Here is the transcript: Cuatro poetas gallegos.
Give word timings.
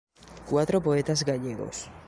Cuatro 0.49 0.81
poetas 0.81 1.23
gallegos. 1.23 1.91